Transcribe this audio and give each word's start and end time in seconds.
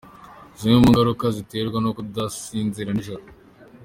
Zimwe 0.57 0.77
mu 0.83 0.87
ngaruka 0.91 1.25
ziterwa 1.35 1.77
no 1.81 1.91
kudasinzira 1.97 2.89
nijoro. 2.93 3.23